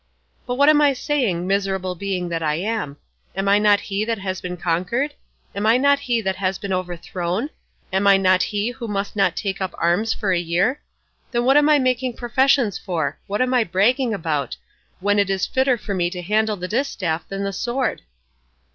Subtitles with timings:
[0.47, 2.97] But what am I saying, miserable being that I am?
[3.35, 5.13] Am I not he that has been conquered?
[5.53, 7.51] Am I not he that has been overthrown?
[7.93, 10.81] Am I not he who must not take up arms for a year?
[11.29, 14.57] Then what am I making professions for; what am I bragging about;
[15.01, 18.01] when it is fitter for me to handle the distaff than the sword?"